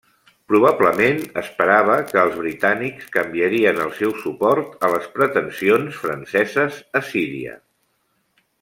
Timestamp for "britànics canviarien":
2.39-3.81